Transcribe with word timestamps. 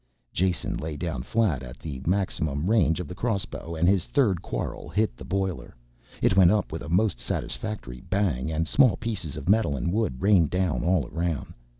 Jason 0.33 0.75
lay 0.77 0.97
down 0.97 1.21
flat 1.21 1.61
at 1.61 1.77
the 1.77 2.01
maximum 2.07 2.67
range 2.67 2.99
of 2.99 3.07
the 3.07 3.13
crossbow 3.13 3.75
and 3.75 3.87
his 3.87 4.07
third 4.07 4.41
quarrel 4.41 4.89
hit 4.89 5.15
the 5.15 5.23
boiler. 5.23 5.75
It 6.23 6.35
went 6.35 6.49
up 6.49 6.71
with 6.71 6.81
a 6.81 6.89
most 6.89 7.19
satisfactory 7.19 8.01
bang 8.09 8.51
and 8.51 8.67
small 8.67 8.97
pieces 8.97 9.37
of 9.37 9.47
metal 9.47 9.75
and 9.77 9.93
wood 9.93 10.19
rained 10.19 10.49
down 10.49 10.83
all 10.83 11.05
around. 11.09 11.53